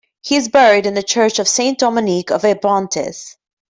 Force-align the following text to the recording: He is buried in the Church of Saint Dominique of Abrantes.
He 0.23 0.35
is 0.35 0.49
buried 0.49 0.87
in 0.87 0.95
the 0.95 1.03
Church 1.03 1.37
of 1.37 1.47
Saint 1.47 1.77
Dominique 1.77 2.31
of 2.31 2.41
Abrantes. 2.43 3.35